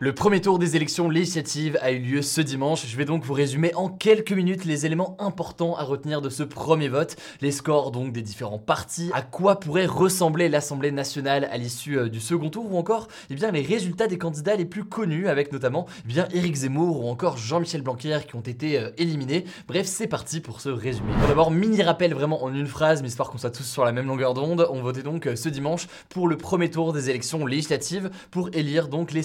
[0.00, 2.86] Le premier tour des élections législatives a eu lieu ce dimanche.
[2.86, 6.44] Je vais donc vous résumer en quelques minutes les éléments importants à retenir de ce
[6.44, 11.56] premier vote, les scores donc des différents partis, à quoi pourrait ressembler l'Assemblée nationale à
[11.56, 14.84] l'issue euh, du second tour ou encore eh bien, les résultats des candidats les plus
[14.84, 18.90] connus avec notamment eh bien, Éric Zemmour ou encore Jean-Michel Blanquer qui ont été euh,
[18.98, 19.46] éliminés.
[19.66, 21.10] Bref, c'est parti pour ce résumé.
[21.26, 24.06] D'abord, mini rappel vraiment en une phrase, mais histoire qu'on soit tous sur la même
[24.06, 24.64] longueur d'onde.
[24.70, 28.86] On votait donc euh, ce dimanche pour le premier tour des élections législatives pour élire
[28.86, 29.24] donc les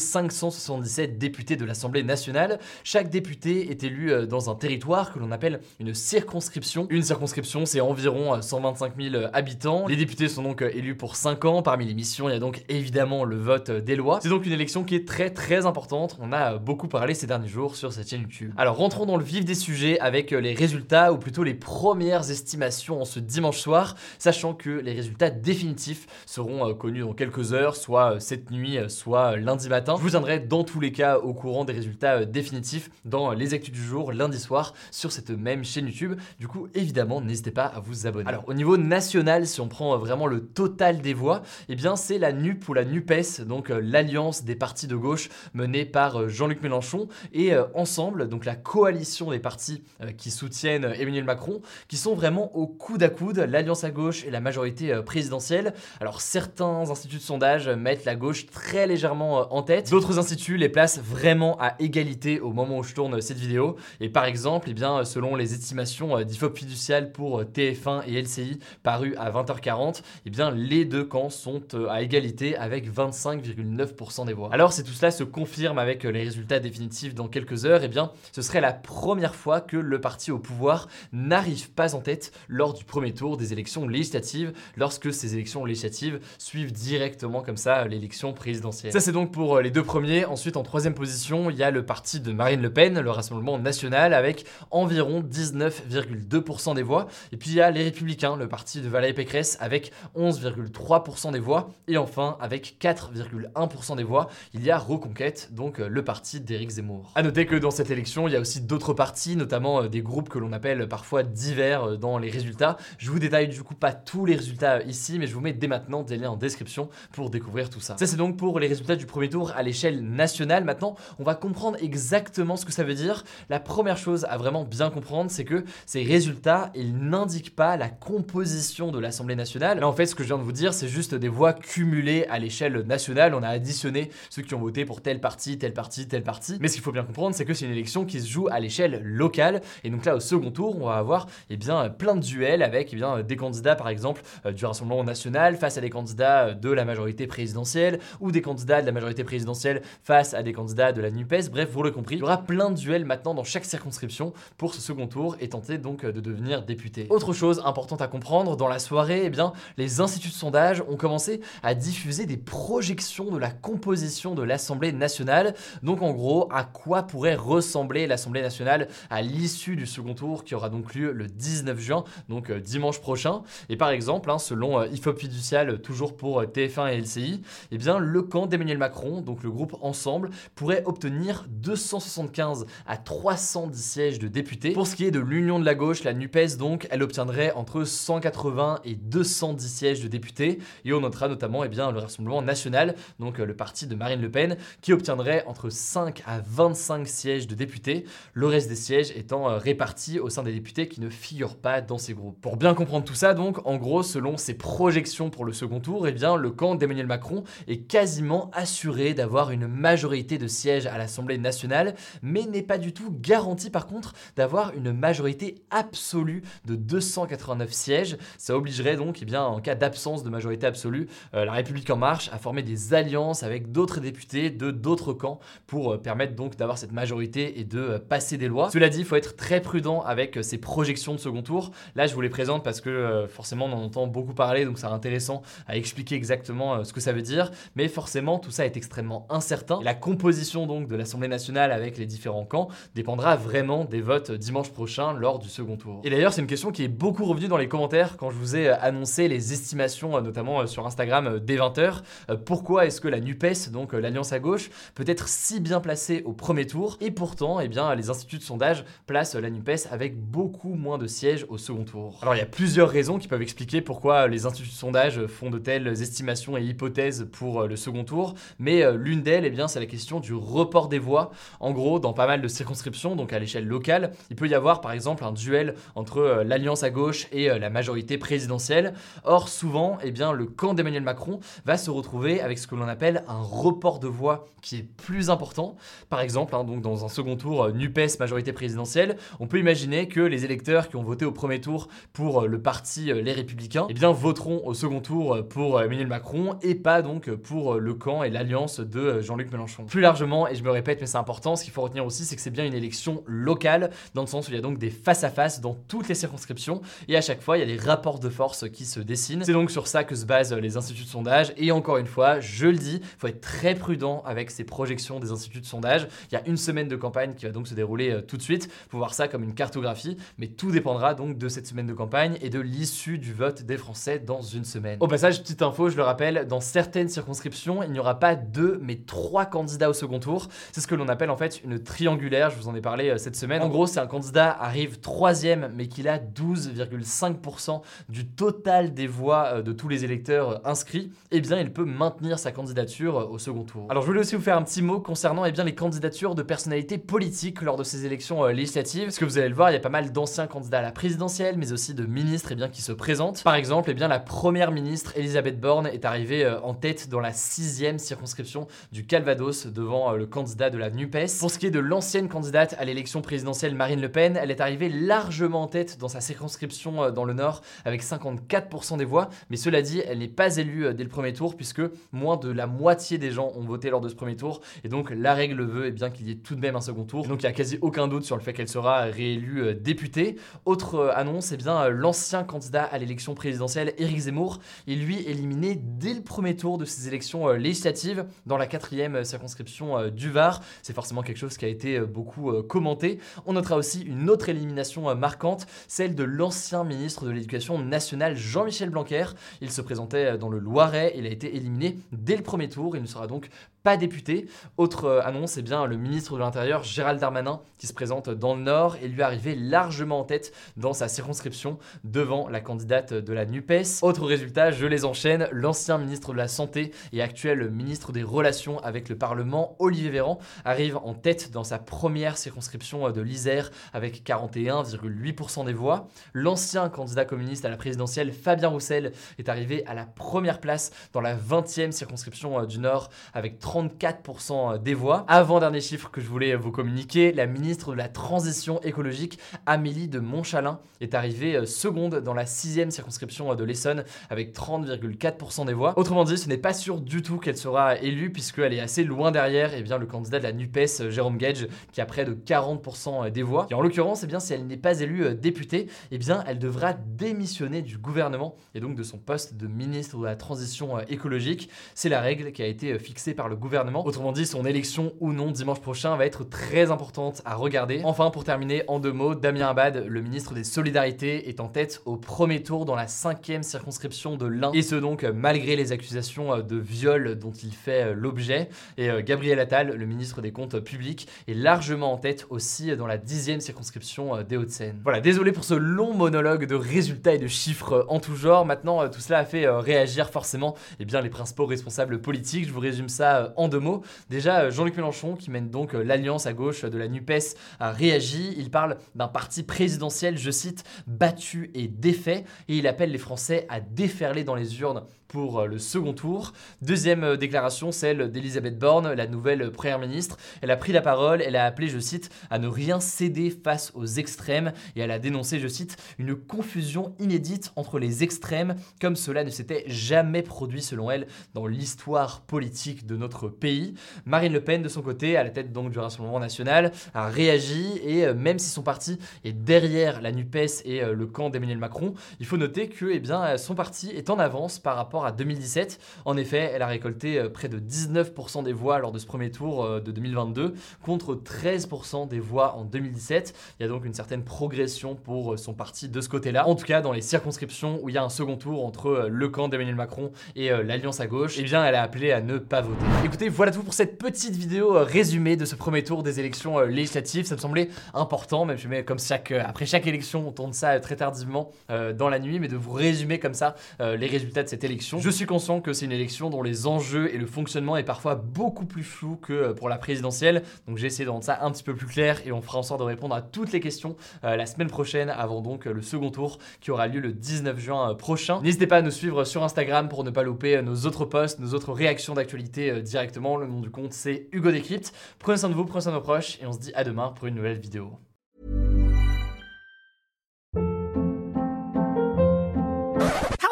[0.63, 2.59] 577 députés de l'Assemblée nationale.
[2.83, 6.87] Chaque député est élu euh, dans un territoire que l'on appelle une circonscription.
[6.89, 9.87] Une circonscription, c'est environ euh, 125 000 habitants.
[9.87, 11.61] Les députés sont donc euh, élus pour 5 ans.
[11.61, 14.19] Parmi les missions, il y a donc évidemment le vote euh, des lois.
[14.21, 16.17] C'est donc une élection qui est très très importante.
[16.19, 18.53] On a euh, beaucoup parlé ces derniers jours sur cette chaîne YouTube.
[18.57, 22.29] Alors rentrons dans le vif des sujets avec euh, les résultats ou plutôt les premières
[22.29, 27.53] estimations en ce dimanche soir, sachant que les résultats définitifs seront euh, connus dans quelques
[27.53, 29.95] heures, soit euh, cette nuit, euh, soit euh, lundi matin.
[29.97, 33.33] Je vous tiendrai dans tous les cas au courant des résultats euh, définitifs dans euh,
[33.33, 36.13] les actus du jour lundi soir sur cette même chaîne YouTube.
[36.39, 38.29] Du coup, évidemment, n'hésitez pas à vous abonner.
[38.29, 41.95] Alors au niveau national, si on prend euh, vraiment le total des voix, eh bien
[41.95, 46.61] c'est la NUP ou la NUPES, donc l'alliance des partis de gauche menée par Jean-Luc
[46.61, 49.81] Mélenchon et ensemble, donc la coalition des partis
[50.17, 54.29] qui soutiennent Emmanuel Macron, qui sont vraiment au coude à coude, l'alliance à gauche et
[54.29, 55.73] la majorité présidentielle.
[55.99, 60.69] Alors certains instituts de sondage mettent la gauche très légèrement en tête, d'autres instituts les
[60.69, 63.77] placent vraiment à égalité au moment où je tourne cette vidéo.
[63.99, 68.21] Et par exemple, eh bien, selon les estimations euh, d'IFOP fiducial pour euh, TF1 et
[68.21, 74.25] LCI parues à 20h40, eh bien, les deux camps sont euh, à égalité avec 25,9%
[74.25, 74.49] des voix.
[74.51, 78.11] Alors si tout cela se confirme avec les résultats définitifs dans quelques heures, eh bien,
[78.31, 82.73] ce serait la première fois que le parti au pouvoir n'arrive pas en tête lors
[82.73, 88.33] du premier tour des élections législatives, lorsque ces élections législatives suivent directement comme ça l'élection
[88.33, 88.91] présidentielle.
[88.91, 90.25] Ça c'est donc pour les deux premiers.
[90.33, 93.59] Ensuite en troisième position, il y a le parti de Marine Le Pen, le Rassemblement
[93.59, 97.05] National, avec environ 19,2% des voix.
[97.31, 101.39] Et puis il y a les Républicains, le parti de Valérie Pécresse, avec 11,3% des
[101.39, 101.69] voix.
[101.87, 106.71] Et enfin, avec 4,1% des voix, il y a Reconquête, donc euh, le parti d'Éric
[106.71, 107.11] Zemmour.
[107.13, 110.01] A noter que dans cette élection, il y a aussi d'autres partis, notamment euh, des
[110.01, 112.77] groupes que l'on appelle parfois divers euh, dans les résultats.
[112.97, 115.67] Je vous détaille du coup pas tous les résultats ici, mais je vous mets dès
[115.67, 117.97] maintenant des liens en description pour découvrir tout ça.
[117.99, 120.22] Ça c'est donc pour les résultats du premier tour à l'échelle nationale.
[120.63, 123.23] Maintenant, on va comprendre exactement ce que ça veut dire.
[123.49, 127.89] La première chose à vraiment bien comprendre, c'est que ces résultats, ils n'indiquent pas la
[127.89, 129.79] composition de l'Assemblée nationale.
[129.79, 132.25] Là, en fait, ce que je viens de vous dire, c'est juste des voix cumulées
[132.29, 133.33] à l'échelle nationale.
[133.35, 136.57] On a additionné ceux qui ont voté pour tel parti, tel parti, tel parti.
[136.59, 138.59] Mais ce qu'il faut bien comprendre, c'est que c'est une élection qui se joue à
[138.59, 139.61] l'échelle locale.
[139.83, 142.89] Et donc là, au second tour, on va avoir eh bien, plein de duels avec
[142.93, 146.53] eh bien, des candidats, par exemple, euh, du Rassemblement national face à des candidats euh,
[146.53, 150.91] de la majorité présidentielle ou des candidats de la majorité présidentielle face à des candidats
[150.91, 151.49] de la NUPES.
[151.51, 154.73] Bref, vous l'aurez compris, il y aura plein de duels maintenant dans chaque circonscription pour
[154.73, 157.07] ce second tour et tenter donc euh, de devenir député.
[157.09, 160.97] Autre chose importante à comprendre, dans la soirée, eh bien, les instituts de sondage ont
[160.97, 165.53] commencé à diffuser des projections de la composition de l'Assemblée nationale.
[165.81, 170.55] Donc en gros, à quoi pourrait ressembler l'Assemblée nationale à l'issue du second tour qui
[170.55, 173.43] aura donc lieu le 19 juin, donc euh, dimanche prochain?
[173.69, 177.77] Et par exemple, hein, selon euh, IFOP fiducial, toujours pour euh, TF1 et LCI, eh
[177.77, 184.17] bien le camp d'Emmanuel Macron, donc le groupe Ensemble, pourrait obtenir 275 à 310 sièges
[184.17, 184.71] de députés.
[184.71, 187.83] Pour ce qui est de l'union de la gauche, la NUPES donc, elle obtiendrait entre
[187.83, 190.57] 180 et 210 sièges de députés.
[190.83, 194.19] Et on notera notamment eh bien, le Rassemblement national, donc euh, le parti de Marine
[194.19, 199.11] Le Pen, qui obtiendrait entre 5 à 25 sièges de députés, le reste des sièges
[199.15, 202.41] étant euh, répartis au sein des députés qui ne figurent pas dans ces groupes.
[202.41, 206.07] Pour bien comprendre tout ça, donc, en gros, selon ses projections pour le second tour,
[206.07, 210.97] eh bien, le camp d'Emmanuel Macron est quasiment assuré d'avoir une majorité de sièges à
[210.97, 216.75] l'Assemblée nationale, mais n'est pas du tout garanti par contre d'avoir une majorité absolue de
[216.75, 218.17] 289 sièges.
[218.37, 221.97] Ça obligerait donc, eh bien, en cas d'absence de majorité absolue, euh, la République en
[221.97, 226.55] marche à former des alliances avec d'autres députés de d'autres camps pour euh, permettre donc
[226.55, 228.71] d'avoir cette majorité et de euh, passer des lois.
[228.71, 231.71] Cela dit, il faut être très prudent avec ces projections de second tour.
[231.95, 234.85] Là, je vous les présente parce que forcément, on en entend beaucoup parler, donc c'est
[234.85, 237.51] intéressant à expliquer exactement ce que ça veut dire.
[237.75, 239.72] Mais forcément, tout ça est extrêmement incertain.
[239.81, 244.69] La composition donc de l'Assemblée nationale avec les différents camps dépendra vraiment des votes dimanche
[244.69, 246.01] prochain lors du second tour.
[246.03, 248.55] Et d'ailleurs, c'est une question qui est beaucoup revenue dans les commentaires quand je vous
[248.55, 252.01] ai annoncé les estimations, notamment sur Instagram dès 20h.
[252.45, 256.33] Pourquoi est-ce que la NUPES, donc l'Alliance à gauche, peut être si bien placée au
[256.33, 256.97] premier tour?
[257.01, 261.07] Et pourtant, eh bien, les instituts de sondage placent la NUPES avec beaucoup moins de
[261.07, 262.19] sièges au second tour.
[262.21, 265.49] Alors, il y a plusieurs raisons qui peuvent expliquer pourquoi les instituts de sondage font
[265.49, 269.79] de telles estimations et hypothèses pour le second tour, mais l'une d'elles, eh bien, c'est
[269.79, 271.31] la question du report des voix.
[271.59, 274.81] En gros, dans pas mal de circonscriptions, donc à l'échelle locale, il peut y avoir
[274.81, 278.93] par exemple un duel entre l'Alliance à gauche et la majorité présidentielle.
[279.23, 282.87] Or, souvent, eh bien, le camp d'Emmanuel Macron va se retrouver avec ce que l'on
[282.87, 285.75] appelle un report de voix qui est plus important.
[286.09, 290.21] Par exemple, hein, donc dans un second tour NUPES majorité présidentielle, on peut imaginer que
[290.21, 294.11] les électeurs qui ont voté au premier tour pour le parti Les Républicains, eh bien,
[294.11, 298.79] voteront au second tour pour Emmanuel Macron et pas donc pour le camp et l'alliance
[298.79, 299.85] de Jean-Luc Mélenchon.
[299.85, 302.35] Plus largement, et je me répète, mais c'est important, ce qu'il faut retenir aussi, c'est
[302.35, 304.89] que c'est bien une élection locale, dans le sens où il y a donc des
[304.89, 308.29] face-à-face dans toutes les circonscriptions, et à chaque fois, il y a des rapports de
[308.29, 309.43] force qui se dessinent.
[309.45, 312.39] C'est donc sur ça que se basent les instituts de sondage, et encore une fois,
[312.39, 316.07] je le dis, il faut être très prudent avec ces projections des instituts de sondage.
[316.31, 318.41] Il y a une semaine de campagne qui va donc se dérouler euh, tout de
[318.41, 321.87] suite, il faut voir ça comme une cartographie, mais tout dépendra donc de cette semaine
[321.87, 324.97] de campagne et de l'issue du vote des Français dans une semaine.
[324.99, 328.79] Au passage, petite info, je le rappelle, dans certaines circonscriptions, il n'y aura pas deux,
[328.81, 330.47] mais trois candidats au second tour.
[330.71, 333.17] C'est ce que l'on appelle en fait une triangulaire, je vous en ai parlé euh,
[333.17, 333.61] cette semaine.
[333.61, 339.45] En gros, c'est un candidat arrive troisième, mais qu'il a 12,5% du total des voix
[339.55, 343.37] euh, de tous les électeurs euh, inscrits, eh bien, il peut maintenir sa candidature au
[343.39, 343.87] second tour.
[343.89, 346.43] Alors, je voulais aussi vous faire un petit mot concernant eh bien, les candidatures de
[346.43, 349.05] personnalités politiques lors de ces élections législatives.
[349.05, 350.91] Parce que vous allez le voir, il y a pas mal d'anciens candidats à la
[350.91, 353.43] présidentielle, mais aussi de ministres eh bien, qui se présentent.
[353.43, 357.33] Par exemple, eh bien, la première ministre Elisabeth Borne est arrivée en tête dans la
[357.33, 361.39] sixième circonscription du Calvados devant le candidat de la NUPES.
[361.39, 364.61] Pour ce qui est de l'ancienne candidate à l'élection présidentielle Marine Le Pen, elle est
[364.61, 369.29] arrivée largement en tête dans sa circonscription euh, dans le Nord avec 54% des voix,
[369.49, 371.81] mais cela dit, elle n'est pas élue euh, dès le premier tour puisque
[372.11, 375.09] moins de la moitié des gens ont voté lors de ce premier tour et donc
[375.09, 377.27] la règle veut eh bien qu'il y ait tout de même un second tour.
[377.27, 380.35] Donc il n'y a quasi aucun doute sur le fait qu'elle sera réélue euh, députée.
[380.65, 386.13] Autre annonce, eh bien l'ancien candidat à l'élection présidentielle Éric Zemmour est lui éliminé dès
[386.13, 390.61] le premier tour de ces élections législatives dans la quatrième circonscription du Var.
[390.81, 393.19] C'est forcément quelque chose qui a été beaucoup commenté.
[393.45, 398.35] On notera aussi une autre élimination euh, marquante, celle de l'ancien ministre de l'Éducation nationale
[398.35, 399.25] Jean-Michel Blanquer.
[399.61, 402.95] Il se présentait euh, dans le Loiret, il a été éliminé dès le premier tour,
[402.95, 403.49] il ne sera donc
[403.83, 404.47] pas député.
[404.77, 408.55] Autre euh, annonce, c'est bien le ministre de l'Intérieur Gérald Darmanin qui se présente dans
[408.55, 413.33] le Nord et lui arrivé largement en tête dans sa circonscription devant la candidate de
[413.33, 414.01] la NUPES.
[414.01, 418.79] Autre résultat, je les enchaîne, l'ancien ministre de la Santé et actuel ministre des Relations
[418.79, 424.23] avec le Parlement, Olivier Véran, arrive en tête dans sa première circonscription de l'Isère avec
[424.27, 426.07] 41,8% des voix.
[426.33, 431.21] L'ancien candidat communiste à la présidentielle, Fabien Roussel, est arrivé à la première place dans
[431.21, 435.25] la 20e circonscription euh, du Nord avec 34% des voix.
[435.27, 440.19] Avant-dernier chiffre que je voulais vous communiquer, la ministre de la Transition écologique, Amélie de
[440.19, 445.73] Montchalin, est arrivée euh, seconde dans la 6e circonscription euh, de l'Essonne avec 30,4% des
[445.73, 445.93] voix.
[445.97, 449.31] Autrement dit, ce n'est pas sûr du tout qu'elle sera élue puisqu'elle est assez loin
[449.31, 453.31] derrière eh bien, le candidat de la NUPES, Jérôme Gage, qui a près de 40%
[453.31, 453.65] des voix.
[453.71, 456.93] Et en l'occurrence, eh si elle n'est pas élue euh, députée, eh bien, elle devra
[456.93, 461.69] démissionner du gouvernement et donc de son poste de ministre de la Transition écologique.
[461.95, 464.05] C'est la règle qui a été fixée par le gouvernement.
[464.05, 468.01] Autrement dit, son élection ou non dimanche prochain va être très importante à regarder.
[468.03, 472.01] Enfin, pour terminer, en deux mots, Damien Abad, le ministre des Solidarités, est en tête
[472.05, 476.59] au premier tour dans la cinquième circonscription de l'Ain, et ce donc malgré les accusations
[476.59, 478.69] de viol dont il fait l'objet.
[478.97, 483.07] Et euh, Gabriel Attal, le ministre des Comptes publics, est largement en tête aussi dans
[483.07, 484.99] la dixième circonscription euh, des Hauts-de-Seine.
[485.03, 488.65] Voilà, désolé pour ce long monologue de résultats et de chiffres en tout genre.
[488.65, 492.67] Maintenant, euh, tout cela a fait réagir forcément eh les principaux responsables politiques.
[492.67, 494.03] Je vous résume ça en deux mots.
[494.29, 497.91] Déjà, euh, Jean-Luc Mélenchon, qui mène donc euh, l'alliance à gauche de la NUPES, a
[497.91, 498.53] réagi.
[498.57, 503.65] Il parle d'un parti présidentiel, je cite, battu et défait, et il appelle les Français
[503.69, 506.53] à déferler dans les urnes pour euh, le second tour.
[506.83, 510.37] Deuxième euh, déclaration, celle d'Elisabeth Borne, la nouvelle première ministre.
[510.61, 513.91] Elle a pris la parole, elle a appelé, je cite, à ne rien céder face
[513.95, 519.15] aux extrêmes et elle a dénoncé, je cite, une confusion inédite entre les extrêmes comme
[519.15, 521.25] cela ne s'était jamais produit selon elle
[521.55, 523.95] dans l'histoire politique de notre pays.
[524.25, 527.99] Marine Le Pen, de son côté, à la tête donc du Rassemblement national, a réagi
[528.03, 532.13] et euh, même si son parti est derrière la NUPES et le camp d'Emmanuel Macron,
[532.39, 535.99] il faut noter que eh bien, son parti est en avance par rapport à 2017.
[536.25, 539.51] En effet, elle a récolté euh, près de 19% des voix lors de ce premier
[539.51, 543.53] tour euh, de 2022 contre 13% des voix en 2017.
[543.79, 546.67] Il y a donc une certaine progression pour euh, son parti de ce côté-là.
[546.67, 549.49] En tout cas, dans les circonscriptions où il y a un second tour entre le
[549.49, 552.81] camp d'Emmanuel Macron et l'Alliance à gauche, eh bien, elle a appelé à ne pas
[552.81, 553.05] voter.
[553.23, 557.45] Écoutez, voilà tout pour cette petite vidéo résumée de ce premier tour des élections législatives.
[557.45, 561.15] Ça me semblait important, même mets comme chaque, après chaque élection, on tourne ça très
[561.15, 565.02] tardivement dans la nuit, mais de vous résumer comme ça les résultats de cette élection.
[565.19, 568.35] Je suis conscient que c'est une élection dont les enjeux et le fonctionnement est parfois
[568.35, 570.63] beaucoup plus flou que euh, pour la présidentielle.
[570.87, 572.83] Donc j'ai essayé de rendre ça un petit peu plus clair et on fera en
[572.83, 576.01] sorte de répondre à toutes les questions euh, la semaine prochaine avant donc euh, le
[576.01, 578.61] second tour qui aura lieu le 19 juin prochain.
[578.61, 581.73] N'hésitez pas à nous suivre sur Instagram pour ne pas louper nos autres posts, nos
[581.73, 583.57] autres réactions d'actualité directement.
[583.57, 585.13] Le nom du compte c'est Hugo Décrypte.
[585.39, 587.33] Prenez soin de vous, prenez soin de vos proches et on se dit à demain
[587.35, 588.13] pour une nouvelle vidéo.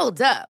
[0.01, 0.50] Hold up.